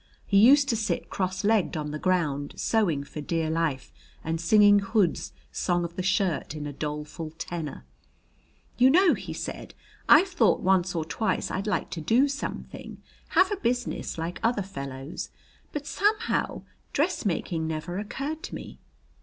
[0.25, 3.91] He used to sit cross legged on the ground, sewing for dear life
[4.23, 7.85] and singing Hood's "Song of the Shirt" in a doleful tenor.
[8.79, 9.75] "You know," he said,
[10.09, 12.99] "I've thought once or twice I'd like to do something
[13.37, 15.29] have a business like other fellows.
[15.71, 16.63] But somehow
[16.93, 18.79] dressmaking never occurred to me.